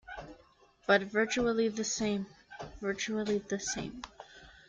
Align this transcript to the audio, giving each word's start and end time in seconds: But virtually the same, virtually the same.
But 0.87 1.03
virtually 1.03 1.67
the 1.69 1.83
same, 1.83 2.25
virtually 2.81 3.37
the 3.37 3.59
same. 3.59 4.01